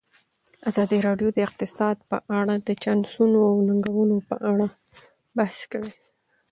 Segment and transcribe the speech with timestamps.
[0.69, 4.65] ازادي راډیو د اقتصاد په اړه د چانسونو او ننګونو په اړه
[5.37, 5.91] بحث کړی.